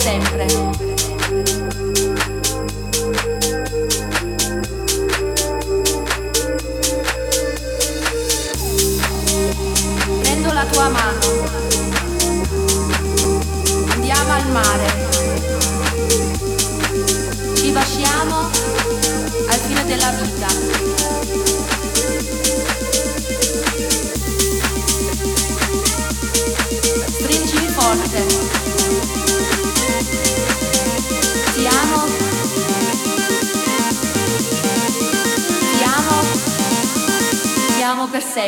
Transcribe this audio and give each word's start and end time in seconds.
sempre. 0.00 0.97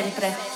sempre. 0.03 0.50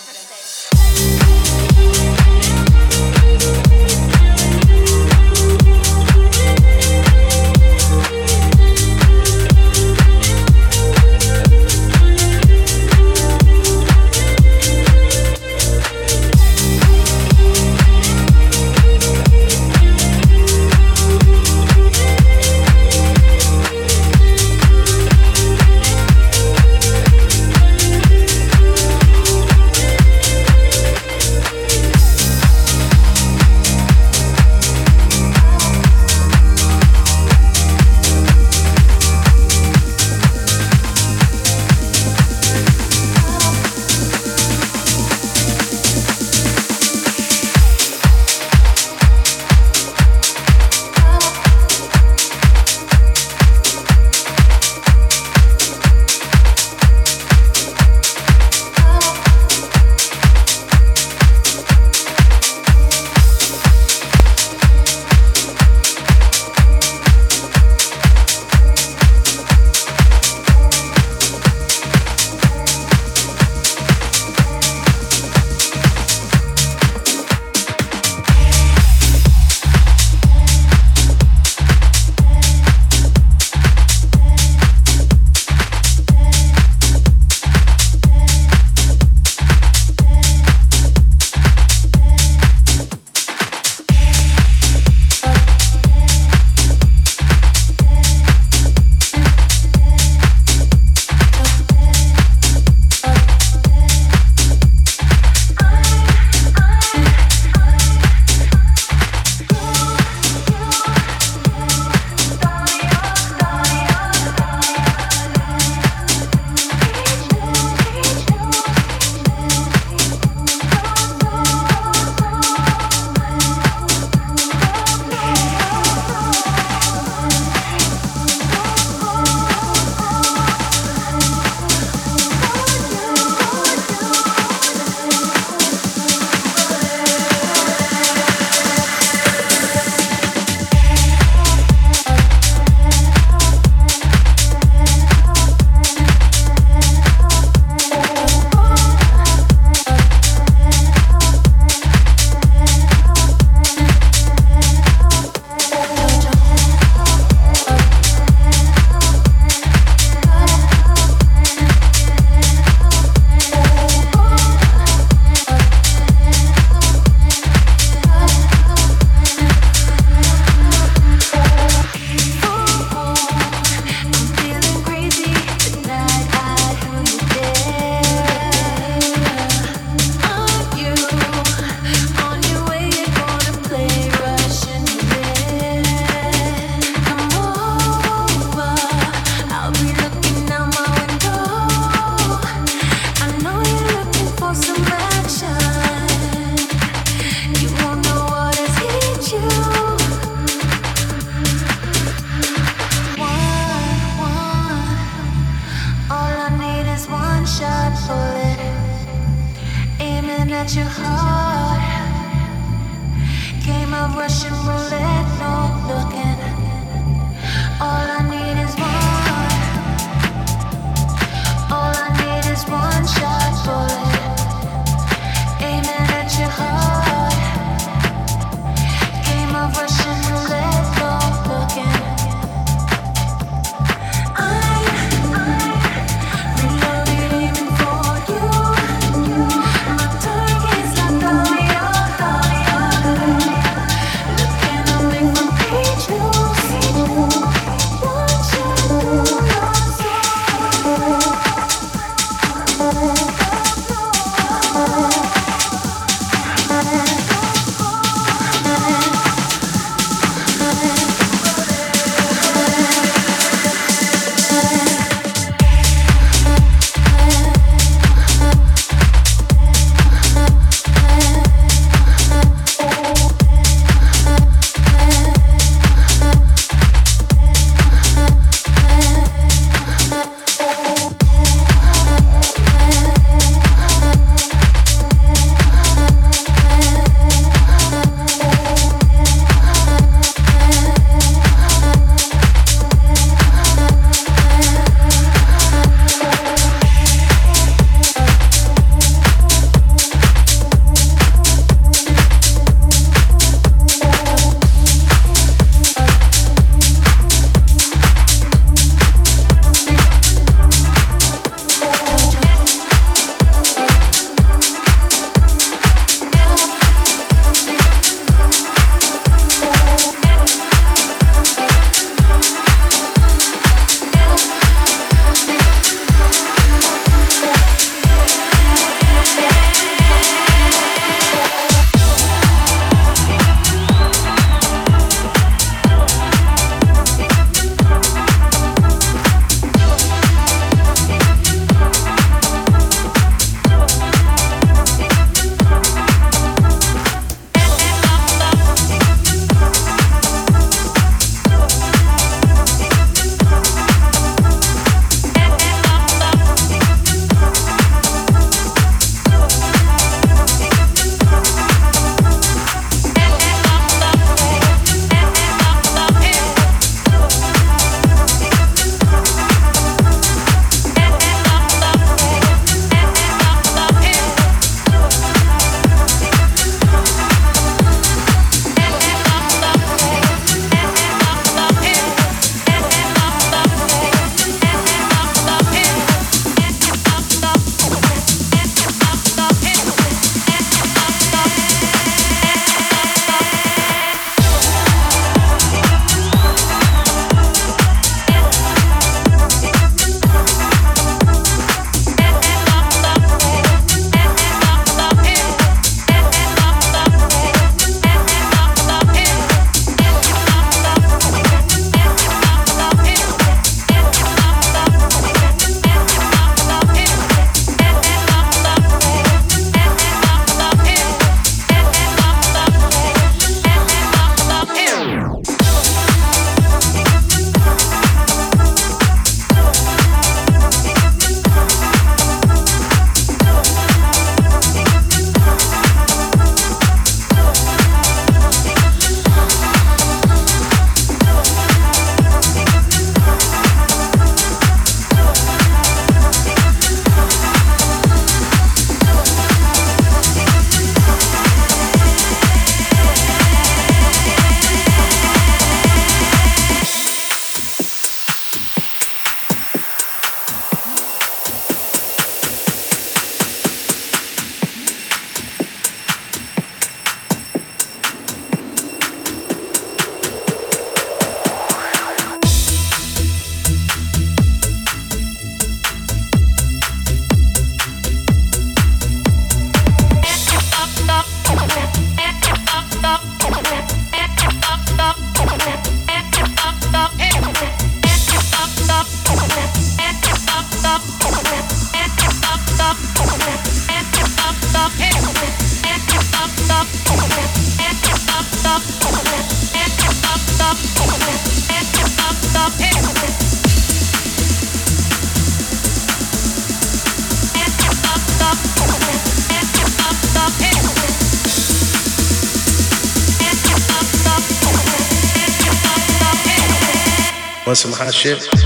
Hot 518.04 518.12
shit? 518.12 518.63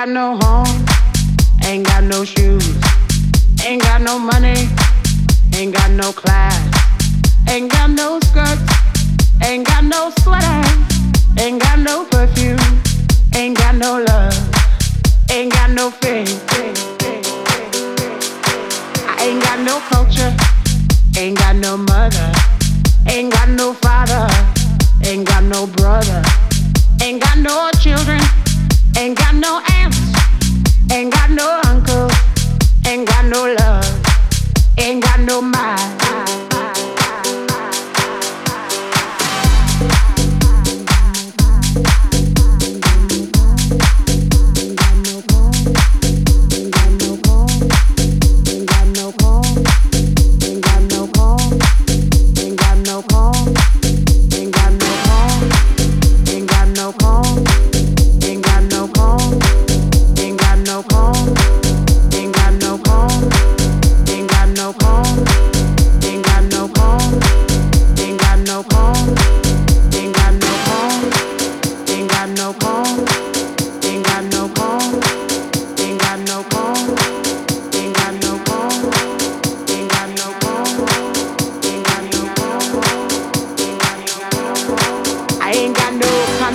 got 0.00 0.08
no 0.08 0.38
home. 0.38 0.49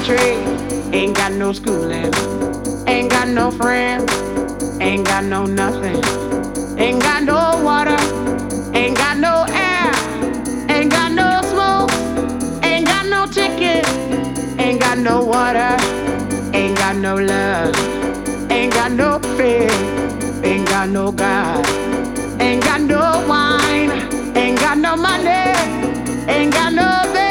trade. 0.06 0.38
Ain't 0.94 1.16
got 1.18 1.32
no 1.34 1.52
schooling. 1.52 2.14
Ain't 2.88 3.10
got 3.10 3.28
no 3.28 3.50
friends. 3.50 4.12
Ain't 4.80 5.04
got 5.06 5.24
no 5.24 5.48
nothing. 5.48 6.00
Ain't 6.78 7.02
got 7.02 7.24
no 7.24 7.60
water. 7.64 7.98
Ain't 8.76 8.96
got 8.96 9.18
no 9.18 9.46
air. 9.50 9.92
Ain't 10.70 10.92
got 10.92 11.12
no 11.12 11.42
smoke. 11.52 11.92
Ain't 12.64 12.86
got 12.86 13.08
no 13.08 13.26
ticket. 13.26 13.84
Ain't 14.60 14.80
got 14.80 15.00
no 15.00 15.26
water. 15.26 15.76
Ain't 16.54 16.78
got 16.78 16.96
no 16.98 17.16
love. 17.16 17.74
Ain't 18.52 18.74
got 18.74 18.92
no 18.92 19.18
fear. 19.36 19.72
Ain't 20.44 20.68
got 20.70 20.88
no 20.90 21.12
God. 21.12 21.66
Ain't 22.40 22.64
got 22.64 22.82
no 22.82 23.26
wine. 23.28 23.90
Ain't 24.38 24.60
got 24.60 24.78
no 24.78 24.96
money. 24.96 25.46
Ain't 26.30 26.54
got 26.54 26.74
no. 26.74 26.86
Bed. 27.14 27.25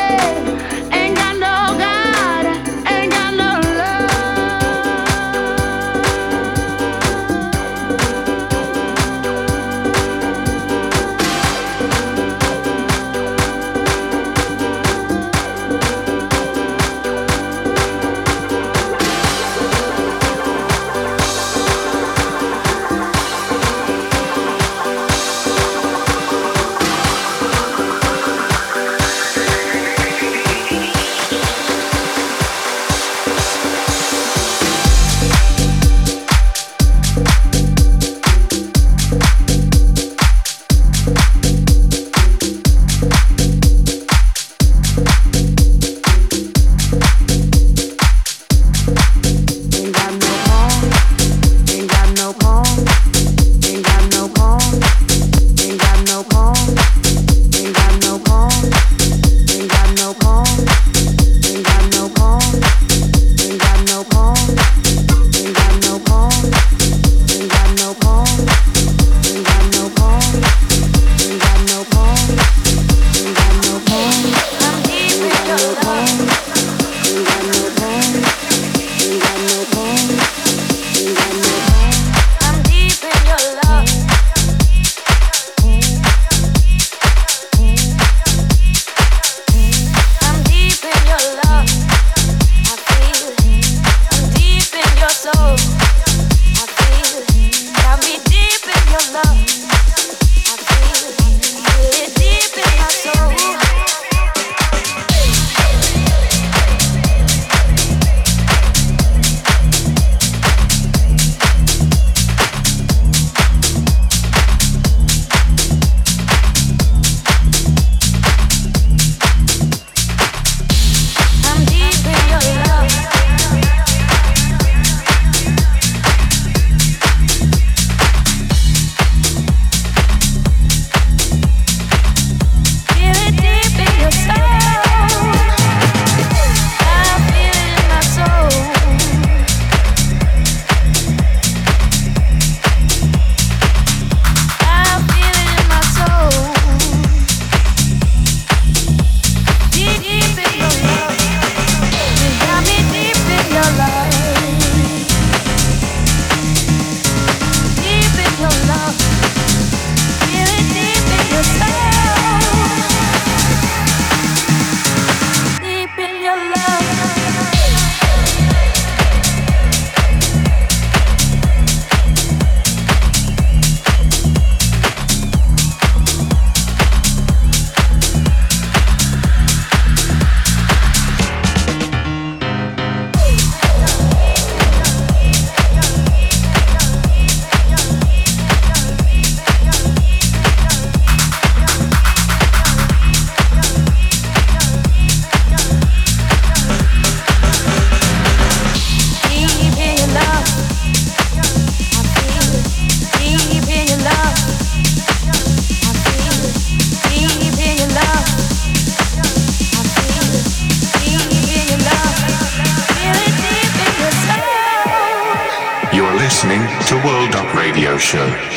Show. 218.15 218.54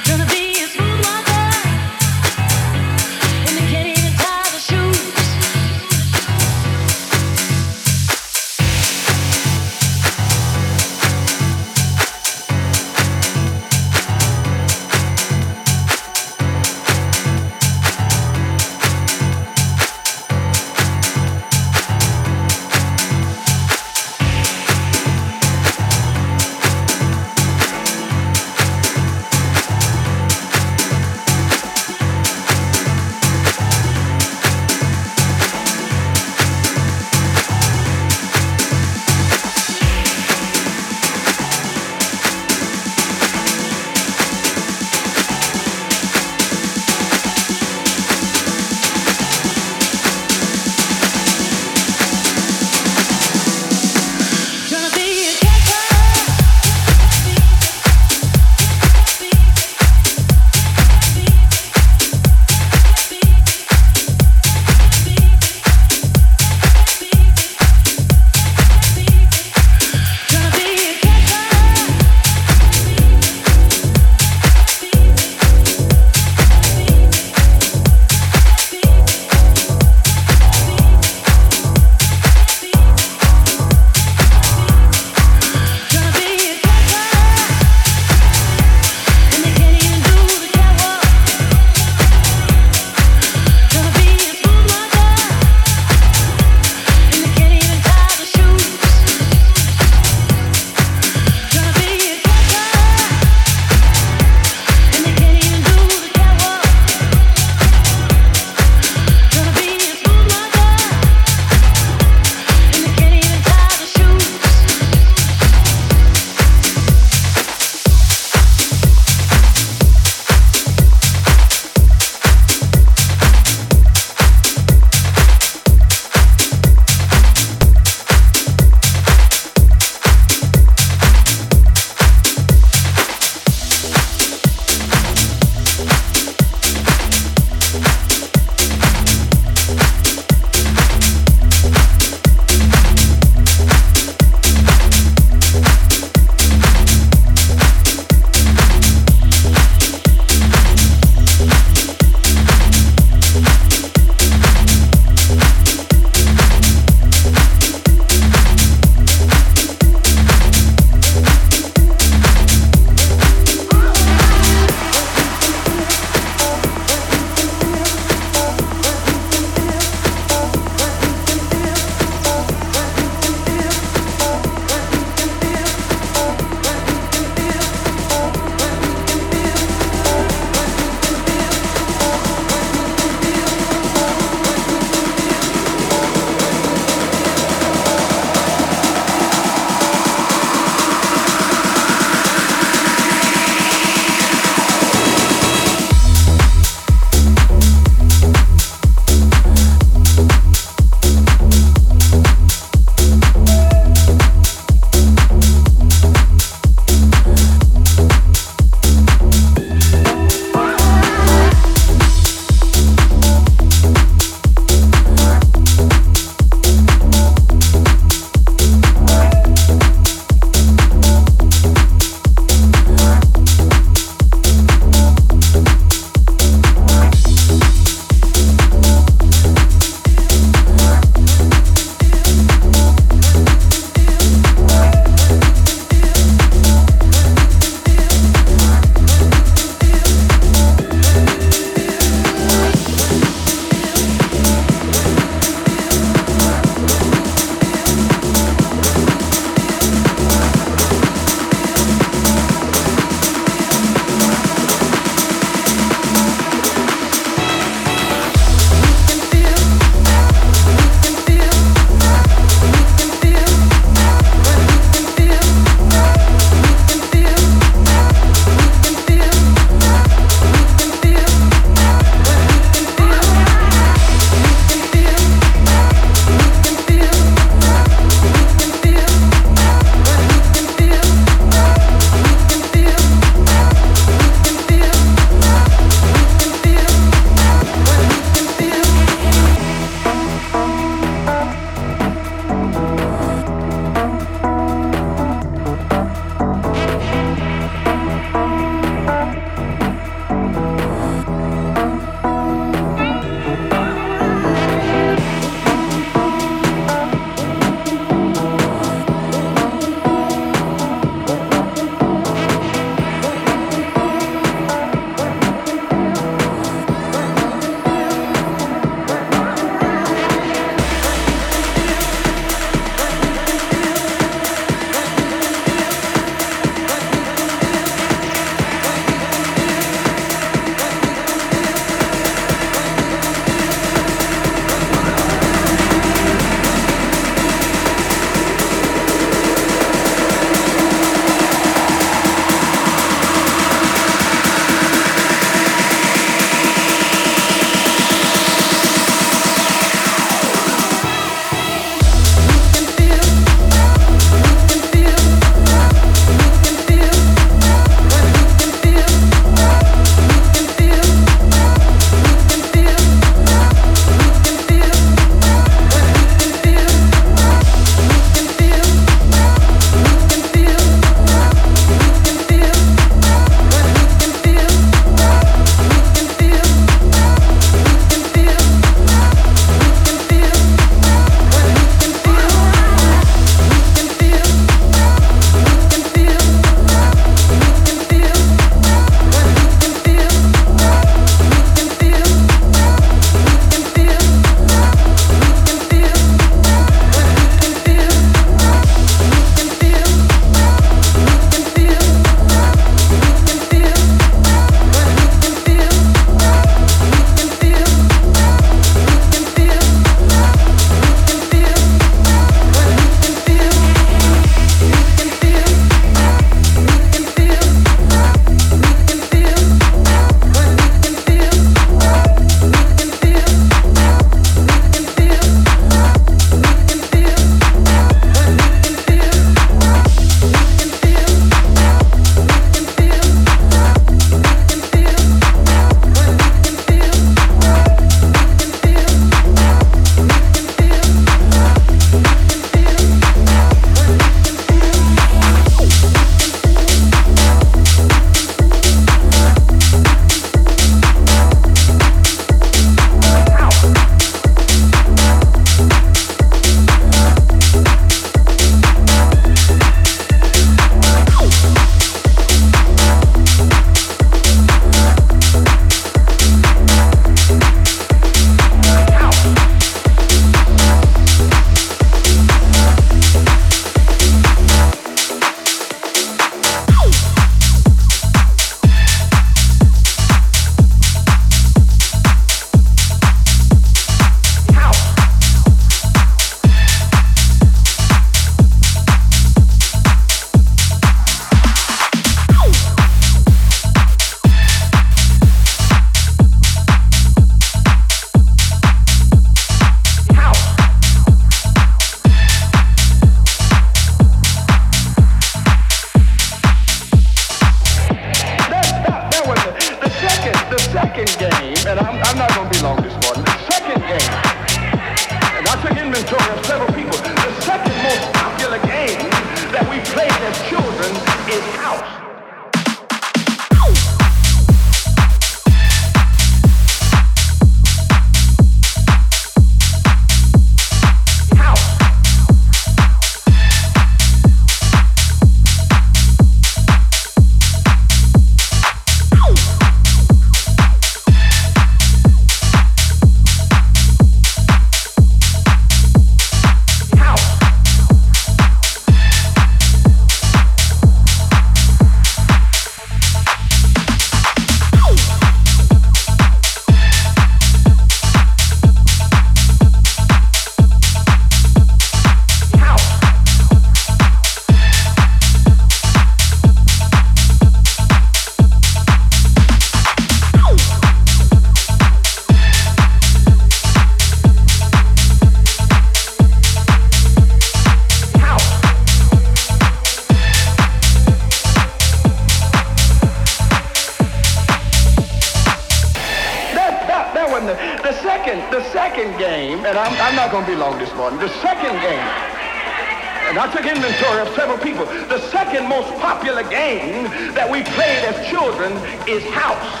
the 596.62 596.70
game 596.70 597.24
that 597.54 597.68
we 597.68 597.82
played 597.82 598.24
as 598.24 598.46
children 598.46 598.92
is 599.26 599.42
house. 599.50 600.00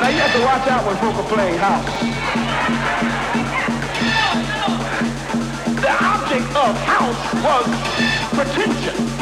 Now 0.00 0.08
you 0.08 0.18
have 0.18 0.32
to 0.32 0.42
watch 0.44 0.68
out 0.68 0.84
when 0.86 0.96
people 0.96 1.22
are 1.22 1.28
playing 1.28 1.58
house. 1.58 1.86
The 5.80 5.92
object 6.04 6.48
of 6.56 6.76
house 6.84 7.34
was 7.44 7.66
pretension 8.34 9.19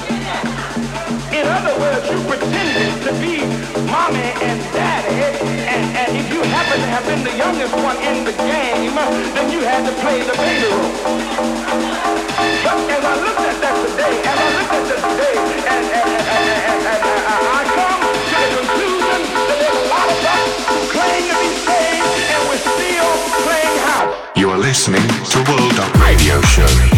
other 1.49 1.75
words, 1.81 2.05
you 2.11 2.19
pretended 2.29 2.93
to 3.07 3.13
be 3.21 3.41
mommy 3.89 4.29
and 4.45 4.61
daddy, 4.77 5.17
and, 5.65 5.85
and 5.97 6.11
if 6.17 6.27
you 6.33 6.41
happen 6.43 6.79
to 6.81 6.89
have 6.93 7.05
been 7.07 7.23
the 7.25 7.37
youngest 7.37 7.75
one 7.75 7.97
in 8.05 8.25
the 8.25 8.33
game, 8.33 8.95
then 9.35 9.51
you 9.51 9.61
had 9.65 9.83
to 9.89 9.93
play 10.03 10.23
the 10.23 10.37
baby 10.37 10.69
role. 10.69 10.93
But 12.65 12.79
as 12.91 13.03
I 13.05 13.15
looked 13.25 13.45
at 13.49 13.59
that 13.65 13.77
today, 13.87 14.15
as 14.29 14.39
I 14.39 14.49
looked 14.57 14.75
at 14.77 14.85
that 14.93 15.01
today, 15.09 15.37
and, 15.73 15.85
and, 15.89 16.09
and, 16.09 16.45
and, 16.45 16.81
and, 16.85 17.01
and 17.01 17.43
I 17.57 17.63
come 17.79 18.01
to 18.03 18.37
the 18.45 18.51
conclusion 18.59 19.21
that 19.49 19.59
there's 19.63 19.79
a 19.79 19.89
lot 19.89 20.09
of 20.13 20.19
us 20.29 20.51
claim 20.93 21.23
to 21.33 21.37
be 21.39 21.51
saved, 21.65 22.13
and 22.29 22.41
we're 22.51 22.65
still 22.77 23.11
playing 23.47 23.79
house. 23.89 24.13
You 24.37 24.51
are 24.51 24.61
listening 24.61 25.07
to 25.33 25.37
World 25.49 25.79
Up 25.81 25.93
Radio 26.03 26.41
Show. 26.43 26.98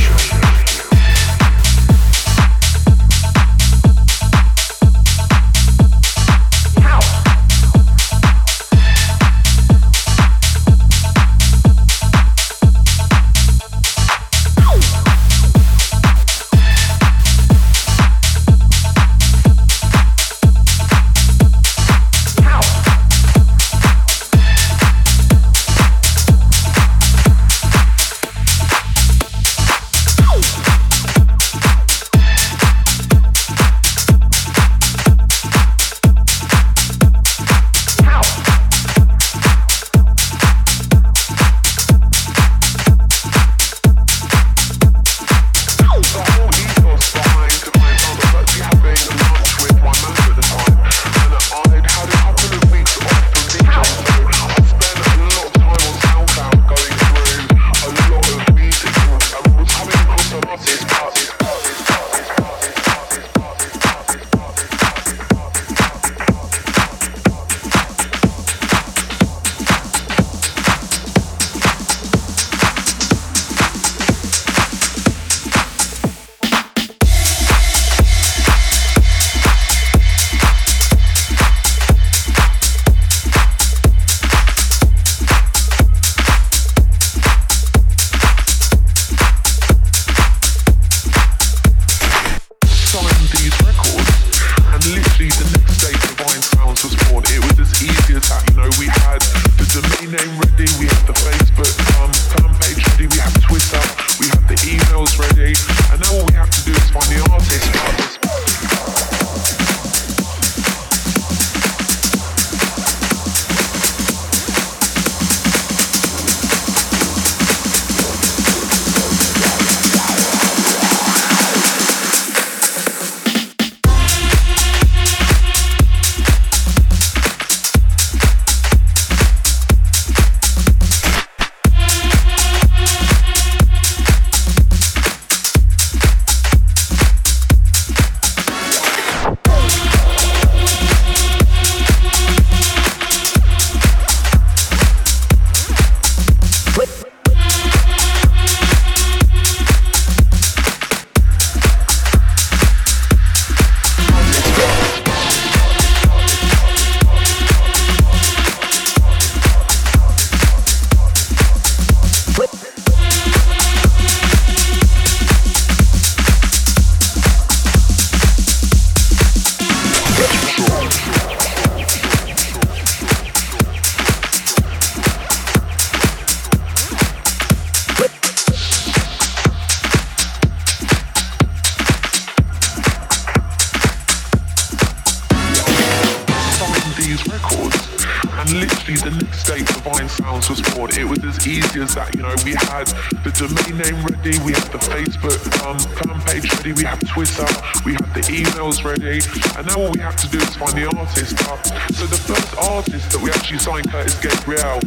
Ready, 198.84 199.20
and 199.56 199.66
now 199.66 199.76
all 199.76 199.92
we 199.92 200.00
have 200.00 200.16
to 200.16 200.28
do 200.28 200.38
is 200.38 200.56
find 200.56 200.72
the 200.72 200.86
artist. 200.96 201.36
Uh, 201.48 201.56
so 201.92 202.06
the 202.06 202.16
first 202.16 202.56
artist 202.56 203.10
that 203.12 203.20
we 203.20 203.30
actually 203.30 203.58
signed, 203.58 203.90
Curtis 203.90 204.18
Gabriel, 204.20 204.80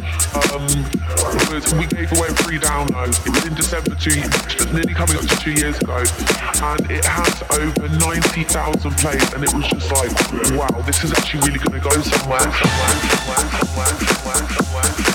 um, 0.50 0.66
was 1.50 1.72
we 1.74 1.86
gave 1.86 2.10
away 2.12 2.28
a 2.28 2.36
free 2.42 2.58
download. 2.58 3.14
It 3.26 3.30
was 3.30 3.44
in 3.46 3.54
December 3.54 3.94
two, 3.94 4.18
nearly 4.72 4.94
coming 4.94 5.16
up 5.16 5.26
to 5.26 5.36
two 5.38 5.52
years 5.52 5.78
ago, 5.78 6.02
and 6.02 6.80
it 6.90 7.04
has 7.04 7.42
over 7.54 7.88
90,000 7.88 8.90
plays, 8.98 9.32
and 9.32 9.44
it 9.44 9.52
was 9.54 9.66
just 9.68 9.90
like, 9.92 10.12
wow, 10.58 10.80
this 10.82 11.04
is 11.04 11.12
actually 11.12 11.48
really 11.48 11.60
going 11.60 11.80
to 11.80 11.84
go 11.84 11.94
somewhere. 12.02 12.40
somewhere, 12.40 12.94
somewhere, 13.14 13.44
somewhere, 13.62 13.92
somewhere, 14.02 14.42
somewhere. 14.48 15.13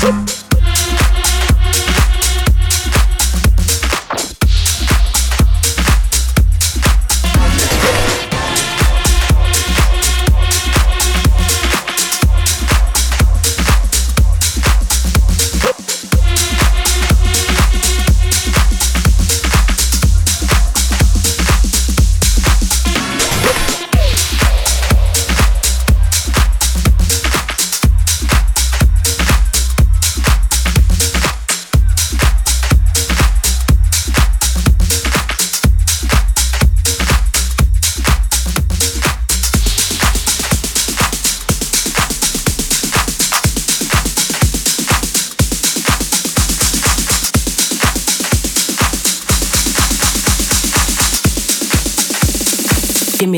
Give 0.00 0.37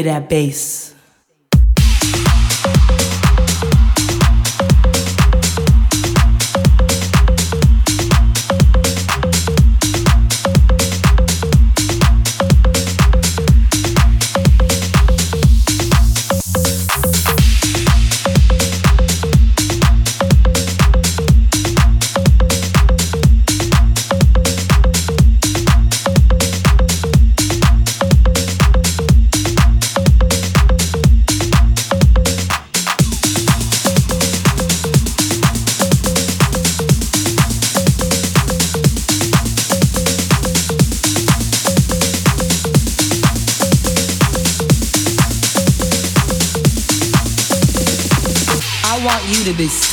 me 0.05 0.11
that 0.11 0.29
bass. 0.29 0.70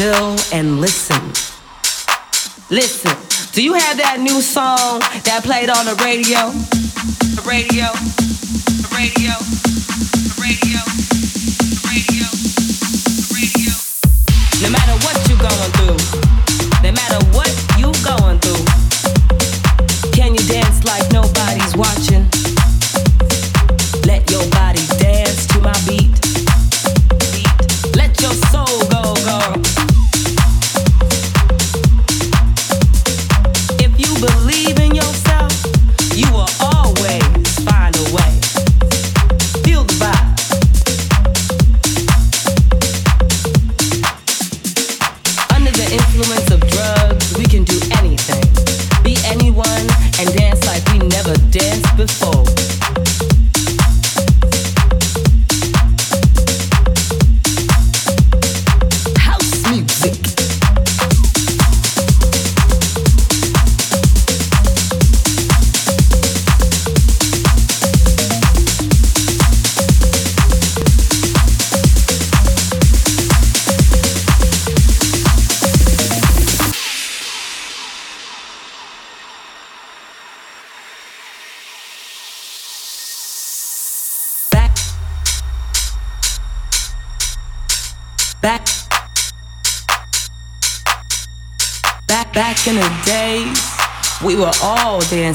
Still 0.08 0.58
and 0.58 0.80
listen. 0.80 1.22
Listen. 2.70 3.12
Do 3.52 3.62
you 3.62 3.74
have 3.74 3.98
that 3.98 4.20
new 4.20 4.42
song 4.42 5.00
that 5.26 5.42
played 5.44 5.70
on 5.70 5.86
the 5.86 5.96
radio? 6.04 6.52
The 7.36 7.44
radio. 7.46 7.92
The 8.80 8.88
radio. 8.96 9.47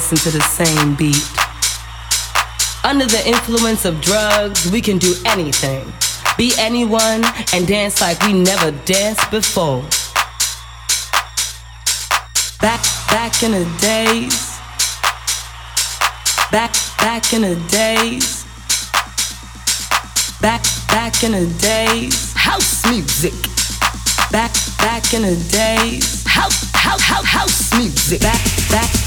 Dancing 0.03 0.31
to 0.31 0.37
the 0.37 0.43
same 0.43 0.95
beat. 0.95 1.23
Under 2.83 3.05
the 3.05 3.25
influence 3.25 3.85
of 3.85 4.01
drugs, 4.01 4.69
we 4.69 4.81
can 4.81 4.97
do 4.97 5.13
anything, 5.25 5.85
be 6.37 6.51
anyone, 6.57 7.23
and 7.53 7.65
dance 7.65 8.01
like 8.01 8.21
we 8.25 8.33
never 8.33 8.71
danced 8.85 9.31
before. 9.31 9.81
Back, 12.59 12.83
back 13.09 13.43
in 13.43 13.51
the 13.51 13.65
days, 13.79 14.57
back, 16.51 16.73
back 16.99 17.33
in 17.33 17.43
the 17.43 17.55
days. 17.69 18.43
Back, 20.41 20.63
back 20.89 21.23
in 21.23 21.31
the 21.31 21.47
days, 21.61 22.33
house 22.33 22.85
music. 22.91 23.33
Back, 24.29 24.51
back 24.79 25.13
in 25.13 25.21
the 25.21 25.35
days, 25.49 26.25
house, 26.27 26.69
house, 26.73 27.01
house, 27.01 27.25
house 27.25 27.73
music. 27.77 28.19
Back, 28.19 28.43
back, 28.69 28.91
back, 28.91 28.91
back, 28.91 29.02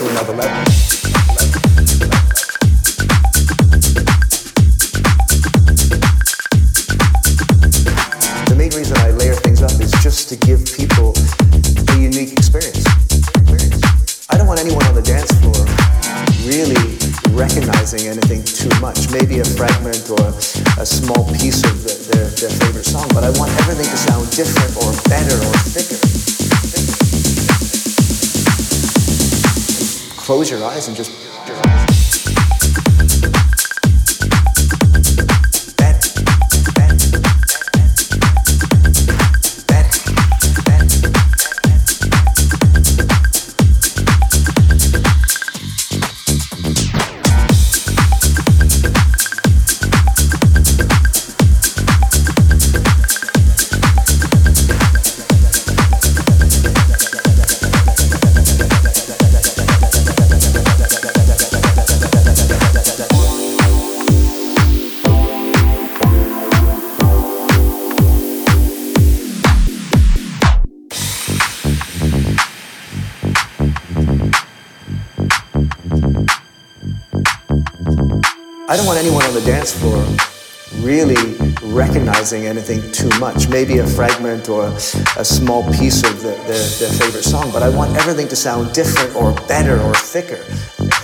to 0.00 0.08
another 0.08 0.32
level. 0.32 0.99
close 30.30 30.48
your 30.48 30.62
eyes 30.62 30.86
and 30.86 30.96
just 30.96 31.10
anything 82.32 82.80
too 82.92 83.08
much. 83.18 83.48
Maybe 83.48 83.78
a 83.78 83.86
fragment 83.86 84.48
or 84.48 84.66
a 84.66 85.24
small 85.24 85.62
piece 85.72 86.04
of 86.04 86.22
the, 86.22 86.30
their, 86.46 86.68
their 86.78 86.92
favorite 86.98 87.24
song, 87.24 87.50
but 87.52 87.62
I 87.62 87.68
want 87.68 87.96
everything 87.96 88.28
to 88.28 88.36
sound 88.36 88.72
different 88.72 89.14
or 89.16 89.32
better 89.48 89.80
or 89.80 89.94
thicker. 89.94 90.36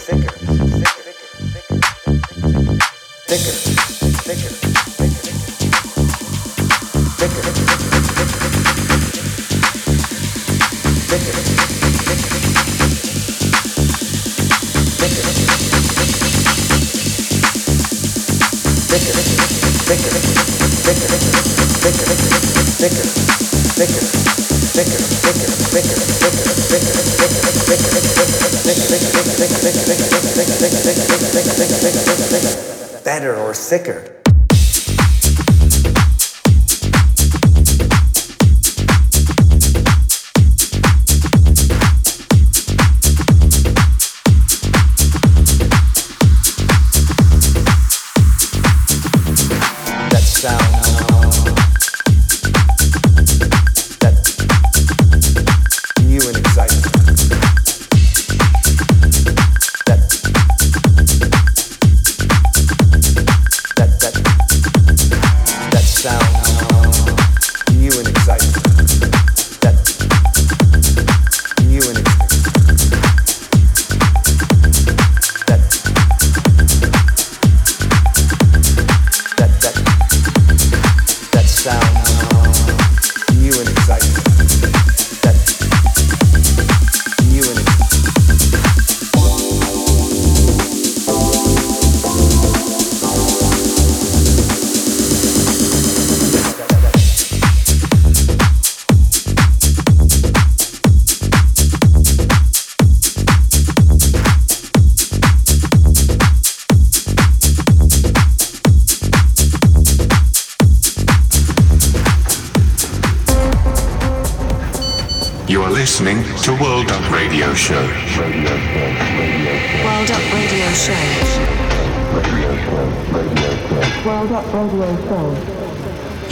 Thicker. 0.06 0.30
Thicker. 3.26 3.60
Thicker. 19.88 20.55
Better 33.04 33.36
or 33.36 33.54
thicker. 33.54 34.25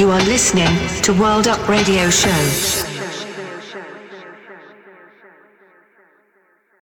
You 0.05 0.11
are 0.11 0.23
listening 0.25 0.69
to 1.01 1.15
World 1.15 1.49
Up 1.49 1.67
Radio 1.67 2.11
Show. 2.11 2.74